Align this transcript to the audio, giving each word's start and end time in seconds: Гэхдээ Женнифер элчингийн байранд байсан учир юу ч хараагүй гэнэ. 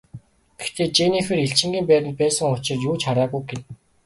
Гэхдээ 0.59 0.87
Женнифер 0.97 1.37
элчингийн 1.45 1.85
байранд 1.89 2.15
байсан 2.21 2.47
учир 2.55 2.77
юу 2.89 2.95
ч 2.99 3.01
хараагүй 3.07 3.41
гэнэ. 3.49 3.65